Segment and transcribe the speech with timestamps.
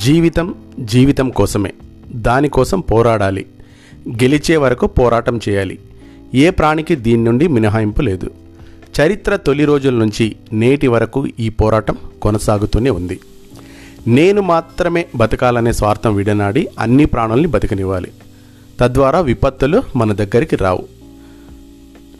[0.00, 1.72] జీవితం జీవితం కోసమే.
[2.12, 3.46] దానికోసం పోరాడాలి.
[4.08, 5.78] గెలిచే వరకు పోరాటం చేయాలి.
[6.34, 8.30] ఏ ప్రాణికి దీని నుండి మినహాయింపు లేదు.
[9.00, 13.20] చరిత్ర తొలి రోజుల నుంచి నేటి వరకు ఈ పోరాటం కొనసాగుతూనే ఉంది.
[14.06, 18.10] నేను మాత్రమే బతకాలనే స్వార్థం విడనాడి అన్ని ప్రాణుల్ని బతకనివ్వాలి.
[18.80, 20.84] తద్వారా విపత్తులు మన దగ్గరికి రావు.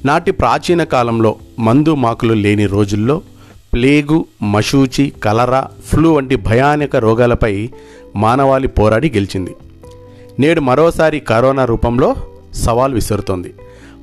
[0.04, 3.22] నాటి ప్రాచీన కాలంలో మందు మాకులు లేని రోజుల్లో
[3.72, 7.68] ప్లేగు మశూచి కలరా ఫ్లూ వంటి భయానక రోగాలపై
[8.16, 9.56] మానవాళి పోరాడి గెలిచింది.
[10.38, 12.14] నేడు మరోసారి కరోనా రూపంలో
[12.54, 13.54] సవాల్ విసురుతోంది.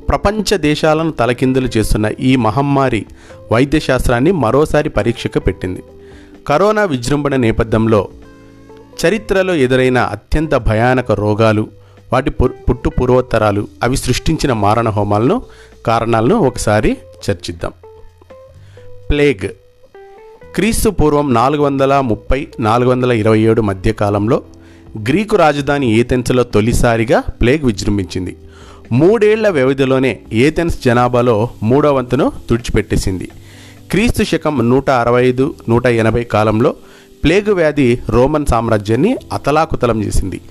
[0.10, 3.06] ప్రపంచ దేశాలను తలకిందులు చేస్తున్న ఈ మహమ్మారి
[3.52, 5.84] వైద్యశాస్త్రాన్ని మరోసారి పరీక్షకు పెట్టింది.
[6.48, 8.08] కరోనా విజృంభణ నేపథ్యంలో
[9.06, 11.68] చరిత్రలో ఎదురైన అత్యంత భయానక రోగాలు
[12.14, 15.42] వాటి పు- పుట్టు పూర్వోత్తరాలు అవి సృష్టించిన మారణ హోమాలను
[15.86, 16.98] కారణాలను ఒకసారి
[17.30, 17.72] చర్చిద్దాం.
[19.12, 19.50] ప్లేగ్.
[20.56, 24.42] క్రీస్తు పూర్వం నాలుగు వందల ముప్పై నాలుగు వందల ఇరవై ఏడు మధ్య కాలంలో
[25.10, 28.38] గ్రీకు రాజధాని ఏథెన్స్లో తొలిసారిగా ప్లేగ్ విజృంభించింది.
[28.92, 33.30] మూడేళ్ళ వ్యవధిలోనే ఏథెన్స్ జనాభాలో మూడో వంతును తుడిచిపెట్టేసింది.
[33.92, 36.76] క్రీస్తు శకం నూట అరవై ఐదు నూట ఎనభై కాలంలో
[37.24, 40.42] ప్లేగు వ్యాధి రోమన్ సామ్రాజ్యాన్ని అతలాకుతలం చేసింది.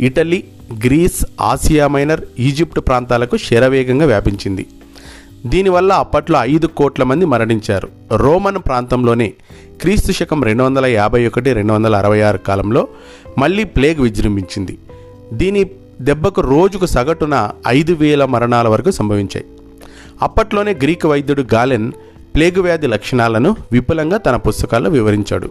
[0.00, 0.44] Italy
[0.86, 4.66] Greece Asia Minor Egypt ప్రాంతాలకు శరవేగంగా వ్యాపించింది.
[5.46, 7.88] దీనివల్ల అప్పట్లో ఐదు కోట్ల మంది మరణించారు.
[8.16, 9.32] రోమన్ ప్రాంతంలోనే
[9.80, 12.88] క్రీస్తు శకం రెండు వందల యాభై ఒకటి రెండు వందల అరవై ఆరు కాలంలో
[13.38, 14.78] మళ్ళీ ప్లేగ్ విజృంభించింది.
[15.32, 19.46] దీని దెబ్బకు రోజుకు సగటున ఐదు వేల మరణాల వరకు సంభవించాయి.
[20.22, 21.92] అప్పట్లోనే గ్రీక్ వైద్యుడు గాలెన్
[22.34, 25.50] ప్లేగు వ్యాధి లక్షణాలను విపులంగా తన పుస్తకాల్లో వివరించాడు.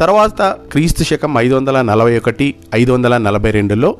[0.00, 3.96] తర్వాత క్రీస్తు శకం ఐదు వందల నలభై ఒకటి ఐదు వందల నలభై రెండులో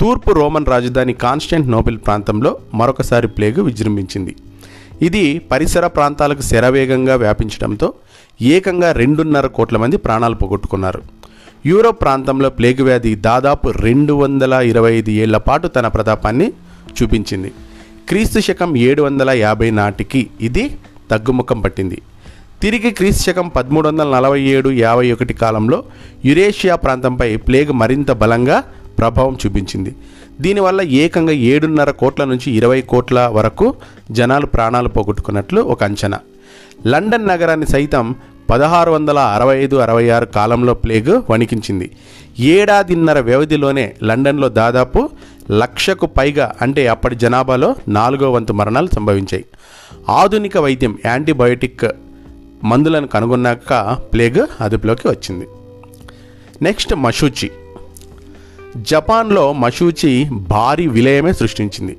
[0.00, 4.36] తూర్పు రోమన్ రాజధాని కాన్స్టెంట్ నోబెల్ ప్రాంతంలో మరొకసారి ప్లేగు విజృంభించింది.
[5.02, 7.88] ఇది పరిసర ప్రాంతాలకు శరవేగంగా వ్యాపించడంతో
[8.42, 11.00] ఏకంగా రెండున్నర కోట్ల మంది ప్రాణాలు పోగొట్టుకున్నారు.
[11.66, 16.48] యూరోప్ ప్రాంతంలో ప్లేగు వ్యాధి దాదాపు రెండు వందల ఇరవై ఐదు ఏళ్ళ పాటు తన ప్రతాపాన్ని
[16.96, 17.50] చూపించింది.
[18.08, 20.64] క్రీస్తు శకం ఏడు వందల యాభై నాటికి ఇది
[21.10, 21.98] తగ్గుముఖం పట్టింది.
[22.62, 25.78] తిరిగి క్రీస్తు శకం పదమూడు వందల నలభై ఏడు యాభై ఒకటి కాలంలో
[26.24, 28.58] యురేషియా ప్రాంతంపై ప్లేగ్ మరింత బలంగా
[28.98, 29.92] ప్రభావం చూపించింది.
[30.42, 33.66] దీనివల్ల ఏకంగా ఏడున్నర కోట్ల నుంచి ఇరవై కోట్ల వరకు
[34.10, 36.18] జనాలు ప్రాణాలు పోగొట్టుకున్నట్లు ఒక అంచనా.
[36.86, 38.14] లండన్ నగరాన్ని సైతం
[38.50, 41.86] పదహారు వందల అరవై ఐదు అరవై ఆరు కాలంలో ప్లేగ్ వణికించింది.
[42.40, 45.10] ఏడాదిన్నర వ్యవధిలోనే లండన్లో దాదాపు
[45.50, 49.44] లక్షకు పైగా అంటే అప్పటి జనాభాలో నాలుగో వంతు మరణాలు సంభవించాయి.
[50.08, 51.88] ఆధునిక వైద్యం యాంటీబయోటిక్
[52.64, 55.46] మందులను కనుగొన్నాక ప్లేగ్ అదుపులోకి వచ్చింది.
[56.62, 57.50] నెక్స్ట్ మషూచి.
[58.76, 61.96] జపాన్లో మషూచి భారీ విలయమే సృష్టించింది.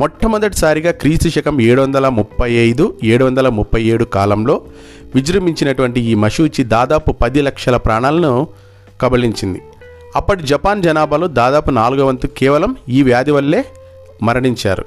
[0.00, 4.62] మొట్టమొదటిసారిగా క్రీస్తు శకం ఏడు వందల ముప్పై ఐదు ఏడు వందల ముప్పై ఏడు కాలంలో
[5.14, 8.48] విజృంభించినటువంటి ఈ మషూచి దాదాపు పది లక్షల ప్రాణాలను
[9.00, 9.62] కబళించింది.
[10.16, 13.64] అప్పటి జపాన్ జనాభాలో దాదాపు నాలుగో వంతు కేవలం ఈ వ్యాధి వల్లే
[14.22, 14.84] మరణించారు.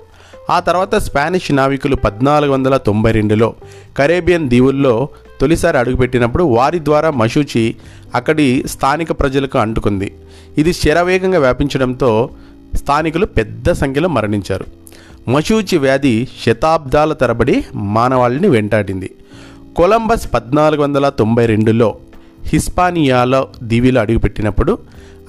[0.50, 3.54] ఆ తర్వాత స్పానిష్ నావికులు పద్నాలుగు వందల తొంభై రెండులో
[3.98, 5.10] కరేబియన్ దీవుల్లో
[5.42, 7.76] తొలిసారి అడుగుపెట్టినప్పుడు వారి ద్వారా మషూచి
[8.16, 10.14] అక్కడి స్థానిక ప్రజలకు అంటుకుంది.
[10.58, 12.30] ఇది శరవేగంగా వ్యాపించడంతో
[12.76, 14.66] స్థానికులు పెద్ద సంఖ్యలో మరణించారు.
[15.30, 19.10] మషూచి వ్యాధి శతాబ్దాల తరబడి మానవాళిని వెంటాడింది.
[19.78, 21.96] కొలంబస్ పద్నాలుగు వందల తొంభై రెండులో
[22.46, 24.78] హిస్పానియాలో దీవిలో అడుగుపెట్టినప్పుడు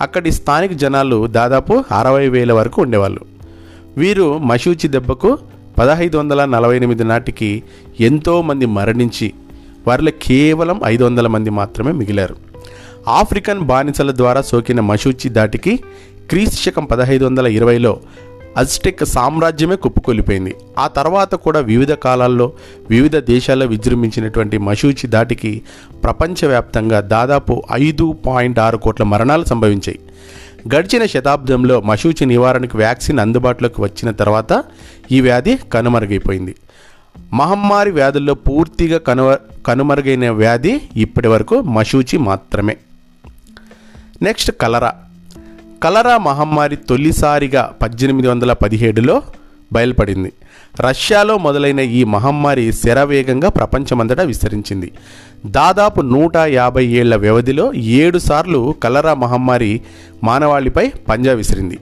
[0.00, 3.20] అక్కడి స్థానిక జనాలు దాదాపు అరవై వేల వరకు ఉండేవాళ్ళు.
[3.98, 5.38] వీరు మషూచి దెబ్బకు
[5.78, 7.62] పదహైదు వందల నలభై ఎనిమిది నాటికి
[8.00, 9.32] ఎంతోమంది మరణించి
[9.86, 12.36] వారిలో కేవలం ఐదు వందల మంది మాత్రమే మిగిలారు.
[13.09, 15.77] ఆఫ్రికన్ బానిసల ద్వారా సోకిన మషూచి దాటికి
[16.31, 18.00] క్రీస్తు శకం పదహైదు వందల ఇరవైలో
[18.56, 20.56] అజ్టెక్ సామ్రాజ్యమే కుప్పకూలిపోయింది.
[20.78, 22.53] ఆ తర్వాత కూడా వివిధ కాలాల్లో
[22.91, 25.62] వివిధ దేశాల్లో విజృంభించినటువంటి మషూచి దాటికి
[26.05, 29.99] ప్రపంచవ్యాప్తంగా దాదాపు ఐదు పాయింట్ ఆరు కోట్ల మరణాలు సంభవించాయి.
[30.77, 34.65] గడిచిన శతాబ్దంలో మషూచి నివారణకు వ్యాక్సిన్ అందుబాటులోకి వచ్చిన తర్వాత
[35.13, 36.54] ఈ వ్యాధి కనుమరుగైపోయింది.
[37.33, 39.36] మహమ్మారి వ్యాధుల్లో పూర్తిగా కనుమ
[39.66, 42.77] కనుమరుగైన వ్యాధి ఇప్పటి వరకు మషూచి మాత్రమే.
[44.22, 44.92] నెక్స్ట్ కలరా.
[45.83, 49.22] కలరా మహమ్మారి తొలిసారిగా పద్దెనిమిది వందల పదిహేడులో
[49.72, 50.33] బయలుపడింది.
[50.80, 54.92] రష్యాలో మొదలైన ఈ మహమ్మారి శరవేగంగా ప్రపంచమంతటా విస్తరించింది.
[55.47, 59.80] దాదాపు నూట యాభై ఏళ్ళ వ్యవధిలో ఏడు సార్లు కలరా మహమ్మారి
[60.24, 61.78] మానవాళిపై పంజా విసిరింది.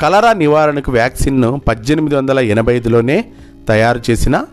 [0.00, 3.24] కలరా నివారణకు వ్యాక్సిన్ను పద్దెనిమిది వందల ఎనభై ఐదులోనే
[3.68, 4.44] తయారు చేసిన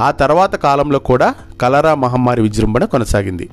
[0.00, 3.48] ఆ తర్వాత కాలంలో కూడా కలరా మహమ్మారి విజృంభణ కొనసాగింది.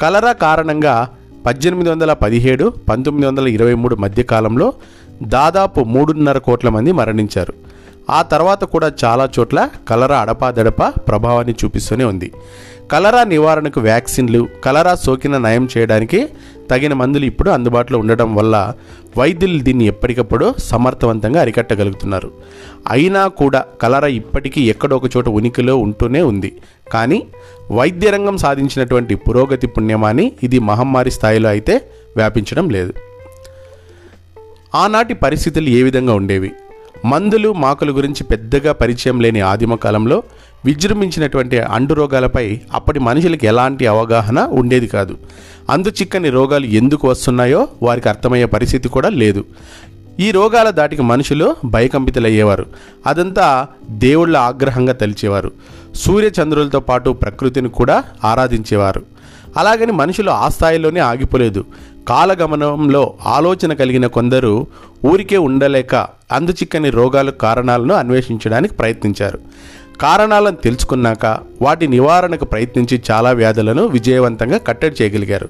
[0.00, 1.08] కలరా కారణంగా
[1.46, 4.72] పద్దెనిమిది వందల పదిహేడు పంతొమ్మిది వందల ఇరవై మూడు మధ్యకాలంలో
[5.22, 7.54] దాదాపు మూడున్నర కోట్ల మంది మరణించారు.
[8.10, 12.32] ఆ తర్వాత కూడా చాలా చోట్ల కలరా అడపాదడపా ప్రభావాన్ని చూపిస్తూనే ఉంది.
[12.92, 16.28] కలరా నివారణకు వ్యాక్సిన్లు కలరా సోకిన నయం చేయడానికి
[16.70, 18.72] తగిన మందులు ఇప్పుడు అందుబాటులో ఉండడం వల్ల
[19.18, 22.30] వైద్యులు దీన్ని ఎప్పటికప్పుడు సమర్థవంతంగా అరికట్టగలుగుతున్నారు.
[22.88, 26.50] అయినా కూడా కలరా ఇప్పటికీ ఎక్కడో ఒక చోట ఉనికిలో ఉంటూనే ఉంది.
[26.92, 27.26] కానీ
[27.70, 31.82] వైద్య రంగం సాధించినటువంటి పురోగతి పుణ్యమాని ఇది మహమ్మారి స్థాయిలో అయితే
[32.16, 32.92] వ్యాపించడం లేదు.
[34.74, 36.52] ఆనాటి పరిస్థితులు ఏ విధంగా ఉండేవి?
[37.04, 40.22] మందులు మాకుల గురించి పెద్దగా పరిచయం లేని ఆదిమ కాలంలో
[40.64, 45.18] విజృంభించినటువంటి అండు రోగాలపై అప్పటి మనుషులకు ఎలాంటి అవగాహన ఉండేది కాదు.
[45.70, 49.44] అందు చిక్కని రోగాలు ఎందుకు వస్తున్నాయో వారికి అర్థమయ్యే పరిస్థితి కూడా లేదు.
[50.20, 52.66] ఈ రోగాల దాటికి మనుషులు భయకంపితులయ్యేవారు.
[53.06, 55.52] అదంతా దేవుళ్ళ ఆగ్రహంగా తలిచేవారు.
[55.94, 59.02] సూర్యచంద్రులతో పాటు ప్రకృతిని కూడా ఆరాధించేవారు.
[59.56, 61.64] అలాగని మనుషులు ఆ స్థాయిలోనే ఆగిపోలేదు.
[62.10, 64.66] కాలగమనంలో ఆలోచన కలిగిన కొందరు
[65.06, 65.94] ఊరికే ఉండలేక
[66.32, 69.38] అందుచిక్కని రోగాల కారణాలను అన్వేషించడానికి ప్రయత్నించారు.
[70.00, 75.48] కారణాలను తెలుసుకున్నాక వాటి నివారణకు ప్రయత్నించి చాలా వ్యాధులను విజయవంతంగా కట్టడి చేయగలిగారు.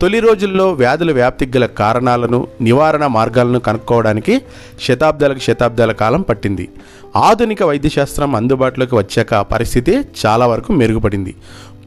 [0.00, 4.42] తొలి రోజుల్లో వ్యాధుల వ్యాప్తికి గల కారణాలను నివారణ మార్గాలను కనుక్కోవడానికి
[4.82, 6.68] శతాబ్దాలకు శతాబ్దాల కాలం పట్టింది.
[7.16, 11.34] ఆధునిక వైద్యశాస్త్రం అందుబాటులోకి వచ్చాక పరిస్థితి చాలా వరకు మెరుగుపడింది.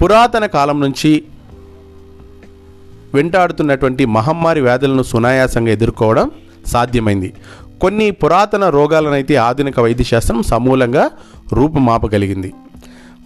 [0.02, 1.24] పురాతన కాలం నుంచి
[3.16, 6.32] వెంటాడుతున్నటువంటి మహమ్మారి వ్యాధులను సునాయాసంగా ఎదుర్కోవడం
[6.66, 7.34] సాధ్యమైంది.
[7.82, 11.10] కొన్ని పురాతన రోగాలనైతే ఆధునిక వైద్యశాస్త్రం సమూలంగా
[11.54, 12.54] రూపుమాపగలిగింది.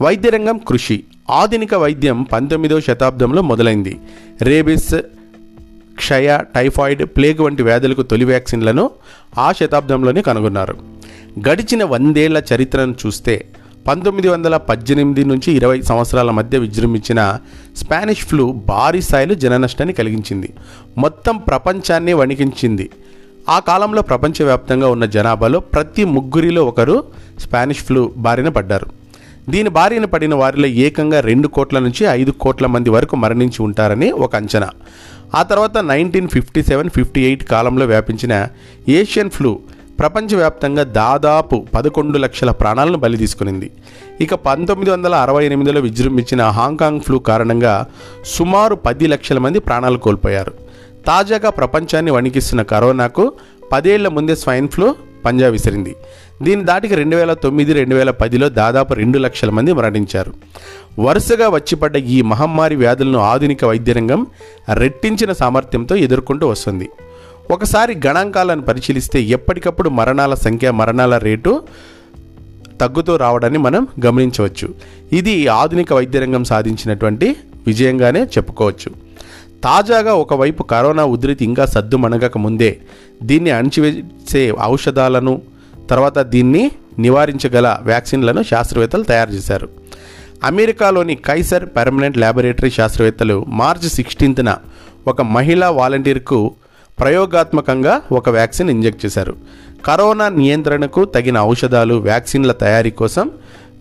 [0.01, 1.03] వైద్యరంగం కృషి.
[1.29, 3.99] ఆధునిక వైద్యం పంతొమ్మిదవ శతాబ్దంలో మొదలైంది.
[4.41, 4.95] రేబిస్
[5.95, 8.89] క్షయ టైఫాయిడ్ ప్లేగ్ వంటి వ్యాధులకు తొలి వ్యాక్సిన్లను
[9.37, 10.77] ఆ శతాబ్దంలోనే కనుగొన్నారు.
[11.49, 13.45] గడిచిన వందేళ్ళ చరిత్రను చూస్తే
[13.87, 17.39] పంతొమ్మిది వందల పద్దెనిమిది నుంచి ఇరవై సంవత్సరాల మధ్య విజృంభించిన
[17.77, 20.53] స్పానిష్ ఫ్లూ భారీ స్థాయిలో జననష్టాన్ని కలిగించింది.
[20.97, 22.89] మొత్తం ప్రపంచాన్ని వణికించింది.
[23.49, 27.03] ఆ కాలంలో ప్రపంచవ్యాప్తంగా ఉన్న జనాభాలో ప్రతి ముగ్గురిలో ఒకరు
[27.39, 28.87] స్పానిష్ ఫ్లూ బారిన పడ్డారు.
[29.49, 34.35] దీని బారిన పడిన వారిలో ఏకంగా రెండు కోట్ల నుంచి ఐదు కోట్ల మంది వరకు మరణించి ఉంటారని ఒక
[34.35, 34.69] అంచనా.
[35.35, 38.47] ఆ తర్వాత nineteen fifty seven fifty eight కాలంలో వ్యాపించిన
[38.89, 39.59] ఏషియన్ ఫ్లూ
[39.99, 43.71] ప్రపంచవ్యాప్తంగా దాదాపు పదకొండు లక్షల ప్రాణాలను బలి తీసుకునింది.
[44.21, 47.85] ఇక పంతొమ్మిది వందల అరవై ఎనిమిదిలో విజృంభించిన హాంకాంగ్ ఫ్లూ కారణంగా
[48.25, 50.53] సుమారు పది లక్షల మంది ప్రాణాలు కోల్పోయారు.
[51.07, 53.33] తాజాగా ప్రపంచాన్ని వణికిస్తున్న కరోనాకు
[53.71, 55.95] పదేళ్ళ ముందే స్వైన్ ఫ్లూ పంజా విసిరింది.
[56.41, 60.33] దీని దాటికి రెండు వేల తొమ్మిది రెండు వేల పదిలో దాదాపు రెండు లక్షల మంది మరణించారు.
[60.99, 64.25] వరుసగా వచ్చిపడ్డ ఈ మహమ్మారి వ్యాధులను ఆధునిక వైద్య రంగం
[64.73, 66.89] రెట్టించిన సామర్థ్యంతో ఎదుర్కొంటూ వస్తుంది.
[67.51, 71.63] ఒకసారి గణాంకాలను పరిశీలిస్తే ఎప్పటికప్పుడు మరణాల సంఖ్య మరణాల రేటు
[72.81, 74.73] తగ్గుతూ రావడాన్ని మనం గమనించవచ్చు.
[75.13, 77.35] ఇది ఆధునిక వైద్య రంగం సాధించినటువంటి
[77.67, 78.91] విజయంగానే చెప్పుకోవచ్చు.
[79.63, 82.77] తాజాగా ఒకవైపు కరోనా ఉధృతి ఇంకా సద్దుమణగక ముందే
[83.23, 85.41] దీన్ని అణిచివేసే ఔషధాలను
[85.89, 89.69] తర్వాత దీన్ని నివారించగల వ్యాక్సిన్లను శాస్త్రవేత్తలు తయారు చేశారు.
[90.43, 94.57] అమెరికాలోని కైసర్ పెర్మనెంట్ ల్యాబొరేటరీ శాస్త్రవేత్తలు మార్చి సిక్స్టీన్త్న
[95.07, 96.51] ఒక మహిళా వాలంటీర్కు
[96.99, 99.35] ప్రయోగాత్మకంగా ఒక వ్యాక్సిన్ ఇంజెక్ట్ చేశారు.
[99.85, 103.31] కరోనా నియంత్రణకు తగిన ఔషధాలు వ్యాక్సిన్ల తయారీ కోసం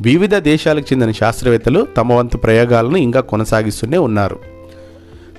[0.01, 4.39] వివిధ దేశాలకు చెందిన శాస్త్రవేత్తలు తమ వంతు ప్రయోగాలను ఇంకా కొనసాగిస్తూనే ఉన్నారు.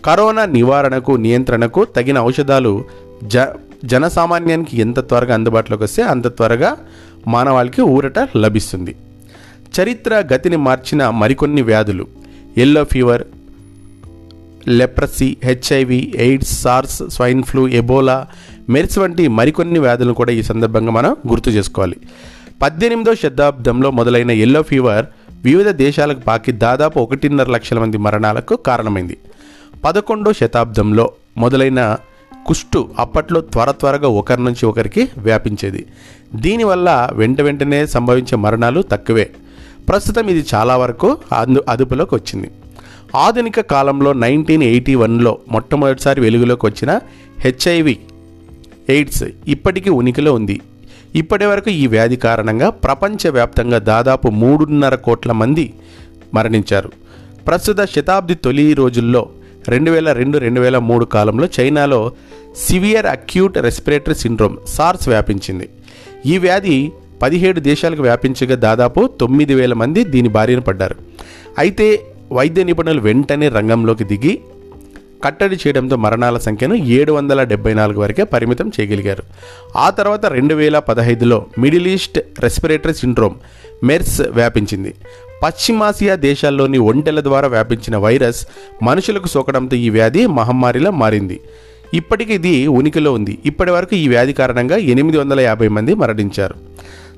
[0.06, 2.84] కరోనా నివారణకు నియంత్రణకు తగిన ఔషధాలు
[3.24, 3.38] జ
[3.86, 6.78] జనసామాన్యానికి ఎంత త్వరగా అందుబాటులోకి వస్తే అంత త్వరగా
[7.28, 8.96] మానవాళికి ఊరట లభిస్తుంది.
[9.82, 12.08] చరిత్ర గతిని మార్చిన మరికొన్ని వ్యాధులు
[12.58, 13.24] yellow fever
[14.70, 18.28] leprosy HIV AIDS SARS swine flu Ebola
[18.70, 21.98] MERS వంటి మరికొన్ని వ్యాధులను కూడా ఈ సందర్భంగా మనం గుర్తు చేసుకోవాలి.
[22.62, 25.06] పద్దెనిమిదో శతాబ్దంలో మొదలైన ఎల్లో ఫీవర్
[25.44, 29.18] వివిధ దేశాలకు పాకి దాదాపు ఒకటిన్నర లక్షల మంది మరణాలకు కారణమైంది.
[29.84, 31.98] పదకొండో శతాబ్దంలో మొదలైన
[32.46, 35.86] కుష్టు అప్పట్లో త్వర త్వరగా ఒకరి నుంచి ఒకరికి వ్యాపించేది.
[36.36, 39.30] దీనివల్ల వెంట వెంటనే సంభవించే మరణాలు తక్కువే.
[39.90, 42.52] ప్రస్తుతం ఇది చాలా వరకు అందు అదుపులోకి వచ్చింది.
[43.16, 47.00] ఆధునిక కాలంలో నైన్టీన్ ఎయిటీ వన్లో మొట్టమొదటిసారి వెలుగులోకి వచ్చిన
[47.40, 48.00] హెచ్ఐవి
[48.90, 50.62] ఎయిడ్స్ ఇప్పటికీ ఉనికిలో ఉంది.
[51.16, 55.74] ఇప్పటి వరకు ఈ వ్యాధి కారణంగా ప్రపంచవ్యాప్తంగా దాదాపు మూడున్నర కోట్ల మంది
[56.34, 56.92] మరణించారు.
[57.48, 59.30] ప్రస్తుత శతాబ్ది తొలి రోజుల్లో
[59.68, 62.12] రెండు వేల రెండు రెండు వేల మూడు కాలంలో చైనాలో
[62.58, 65.70] severe acute respiratory syndrome SARS వ్యాపించింది.
[66.26, 70.96] ఈ వ్యాధి పదిహేడు దేశాలకు వ్యాపించగా దాదాపు తొమ్మిది వేల మంది దీని బారిన పడ్డారు.
[71.58, 74.40] అయితే వైద్య నిపుణులు వెంటనే రంగంలోకి దిగి
[75.24, 79.24] కట్టడి చేయడంతో మరణాల సంఖ్యను ఏడు వందల డెబ్బై నాలుగు వరకే పరిమితం చేయగలిగారు.
[79.78, 83.36] ఆ తర్వాత రెండు వేల పదహైదులో Middle East respiratory syndrome
[83.84, 84.96] MERS వ్యాపించింది.
[85.44, 88.48] పశ్చిమాసియా దేశాల్లోని ఒంటెల ద్వారా వ్యాపించిన వైరస్
[88.84, 91.40] మనుషులకు సోకడంతో ఈ వ్యాధి మహమ్మారిలా మారింది.
[91.94, 93.38] ఇప్పటికీ ఇది ఉనికిలో ఉంది.
[93.46, 96.56] ఇప్పటి వరకు ఈ వ్యాధి కారణంగా ఎనిమిది వందల యాభై మంది మరణించారు.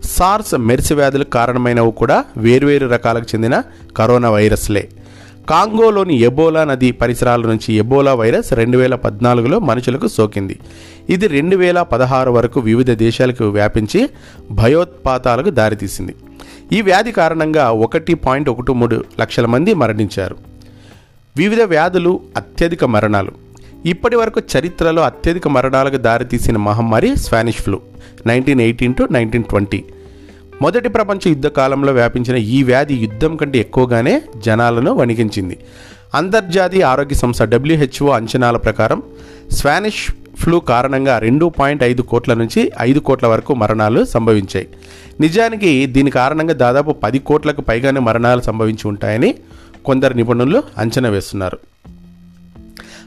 [0.03, 3.63] సార్స్ మెర్స్ వ్యాధులకు కారణమైనవి కూడా వేర్వేరు రకాలకు చెందిన
[3.97, 4.89] కరోనా వైరస్లే.
[5.49, 10.59] కాంగోలోని ఎబోలా నది పరిసరాల నుంచి ఎబోలా వైరస్ రెండు వేల పద్నాలుగులో మనుషులకు సోకింది.
[11.09, 14.09] ఇది రెండు వేల పదహారు వరకు వివిధ దేశాలకు వ్యాపించి
[14.51, 16.15] భయోత్పాతాలకు దారితీసింది.
[16.71, 20.37] ఈ వ్యాధి కారణంగా ఒకటి పాయింట్ ఒకటి మూడు లక్షల మంది మరణించారు.
[21.37, 23.31] వివిధ వ్యాధులు అత్యధిక మరణాలు.
[23.85, 27.79] ఇప్పటి వరకు చరిత్రలో అత్యధిక మరణాలకు దారితీసిన మహమ్మారి Spanish flu
[28.27, 29.83] nineteen eighteen to nineteen twenty.
[30.61, 35.59] మొదటి ప్రపంచ యుద్ధ కాలంలో వ్యాపించిన ఈ వ్యాధి యుద్ధం కంటే ఎక్కువగానే జనాలను వణికించింది.
[36.13, 39.03] అంతర్జాతీయ ఆరోగ్య సంస్థ డబ్ల్యూహెచ్ఓ అంచనాల ప్రకారం
[39.51, 44.67] స్పానిష్ ఫ్లూ కారణంగా రెండు పాయింట్ ఐదు కోట్ల నుంచి ఐదు కోట్ల వరకు మరణాలు సంభవించాయి.
[45.19, 49.35] నిజానికి దీని కారణంగా దాదాపు పది కోట్లకు పైగానే మరణాలు సంభవించి ఉంటాయని
[49.85, 51.59] కొందరు నిపుణులు అంచనా వేస్తున్నారు.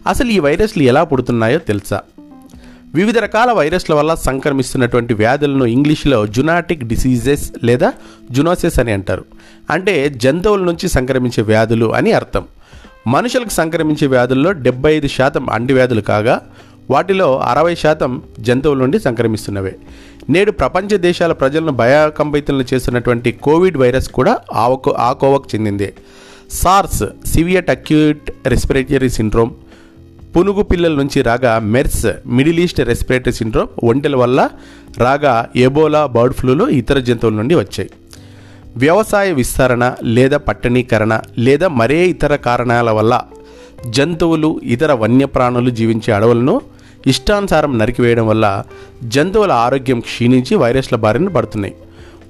[0.07, 2.01] అసలు ఈ వైరస్లు ఎలా పుడుతున్నాయో తెలుసా?
[2.95, 7.93] వివిధ రకాల వైరస్ల వల్ల సంక్రమిస్తున్నటువంటి వ్యాధులను ఇంగ్లీష్లో జునాటిక్ డిసీజెస్ లేదా
[8.31, 9.25] జునోసిస్ అని అంటారు.
[9.71, 12.45] అంటే జంతువుల నుంచి సంక్రమించే వ్యాధులు అని అర్థం.
[13.07, 16.41] మనుషులకు సంక్రమించే వ్యాధుల్లో డెబ్బై ఐదు శాతం అంటువ్యాధులు కాగా
[16.91, 19.77] వాటిలో అరవై శాతం జంతువుల నుండి సంక్రమిస్తున్నవే.
[20.31, 25.95] నేడు ప్రపంచ దేశాల ప్రజలను భయకంపితులను చేస్తున్నటువంటి కోవిడ్ వైరస్ కూడా ఆవకు ఆకోవకు చెందిందే.
[26.51, 29.51] SARS severe acute respiratory syndrome
[30.37, 34.51] పునుగు పిల్లల నుంచి రాగా MERS Middle East respiratory syndrome ఒంటెల వల్ల
[34.99, 37.91] రాగా ఎబోలా బర్డ్ ఫ్లూలు ఇతర జంతువుల నుండి వచ్చాయి.
[38.77, 43.23] వ్యవసాయ విస్తరణ లేదా పట్టణీకరణ లేదా మరే ఇతర కారణాల వల్ల
[43.91, 46.61] జంతువులు ఇతర వన్యప్రాణులు జీవించే అడవులను
[47.07, 48.65] ఇష్టానుసారం నరికివేయడం వల్ల
[49.05, 51.75] జంతువుల ఆరోగ్యం క్షీణించి వైరస్ల బారిన పడుతున్నాయి.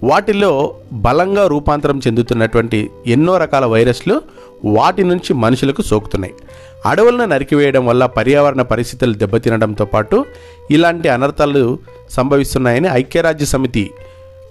[0.02, 4.20] వాటిలో బలంగా రూపాంతరం చెందుతున్నటువంటి ఎన్నో రకాల వైరస్లు
[4.64, 6.34] వాటి నుంచి మనుషులకు సోకుతున్నాయి.
[6.87, 10.25] అడవులను నరికివేయడం వల్ల పర్యావరణ పరిస్థితులు దెబ్బతినడంతో పాటు
[10.71, 11.79] ఇలాంటి అనర్థాలు
[12.11, 13.91] సంభవిస్తున్నాయని ఐక్యరాజ్య సమితి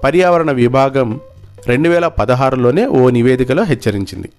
[0.03, 1.19] పర్యావరణ విభాగం
[1.67, 4.29] రెండు వేల పదహారులోనే ఓ నివేదికలో హెచ్చరించింది.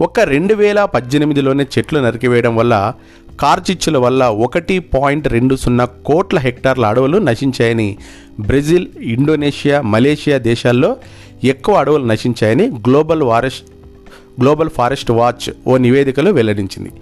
[0.00, 2.92] ఒక రెండు వేల పద్దెనిమిదిలోనే చెట్లు నరికివేయడం వల్ల
[3.40, 7.98] కార్చిచ్చుల వల్ల ఒకటి పాయింట్ రెండు సున్నా కోట్ల హెక్టార్ల అడవులు నశించాయని
[8.40, 10.96] బ్రెజిల్ ఇండోనేషియా మలేషియా దేశాల్లో
[11.44, 13.64] ఎక్కువ అడవులు నశించాయని global forest
[14.40, 16.92] global forest watch ఓ నివేదికలో వెల్లడించింది.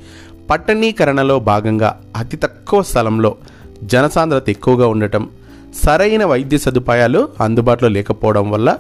[0.50, 3.34] పట్టణీకరణలో భాగంగా అతి తక్కువ స్థలంలో
[3.84, 5.28] జనసాంద్రత ఎక్కువగా ఉండటం
[5.84, 8.78] సరైన వైద్య సదుపాయాలు అందుబాటులో లేకపోవడం వల్ల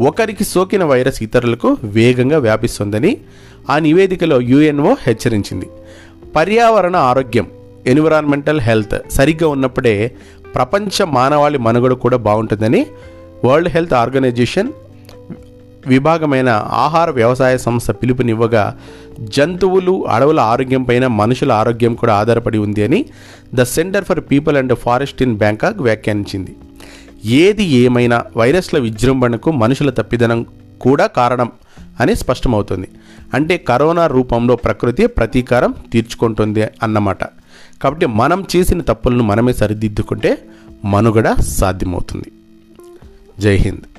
[0.00, 3.16] ఒకరికి సోకిన వైరస్ ఇతరులకు వేగంగా వ్యాపిస్తుందని
[3.70, 5.66] ఆ నివేదికలో యుఎన్ఓ హెచ్చరించింది.
[6.36, 7.46] పర్యావరణ ఆరోగ్యం
[7.86, 10.12] ఎన్విరాన్మెంటల్ హెల్త్ సరిగ్గా ఉన్నప్పుడే
[10.54, 12.86] ప్రపంచ మానవాళి మనుగడ కూడా బాగుంటుందని
[13.44, 14.68] వరల్డ్ హెల్త్ ఆర్గనైజేషన్
[15.88, 16.48] విభాగమైన
[16.84, 18.64] ఆహార వ్యవసాయ సంస్థ పిలుపునివ్వగా
[19.20, 23.04] జంతువులు అడవుల ఆరోగ్యం పైన మనుషుల ఆరోగ్యం కూడా ఆధారపడి ఉంది అని
[23.54, 26.56] the centre for people and forest in Bangkok వ్యాఖ్యానించింది.
[27.24, 30.46] ఏది ఏమైనా వైరస్ల విజృంభణకు మనుషుల తప్పిదనం
[30.80, 31.50] కూడా కారణం
[32.00, 32.88] అని స్పష్టమవుతుంది.
[33.34, 37.24] అంటే కరోనా రూపంలో ప్రకృతి ప్రతీకారం తీర్చుకుంటుంది అన్నమాట.
[37.82, 40.38] కాబట్టి మనం చేసిన తప్పులను మనమే సరిదిద్దుకుంటే
[40.84, 42.28] మనుగడ సాధ్యమవుతుంది.
[43.42, 43.97] జై హింద్.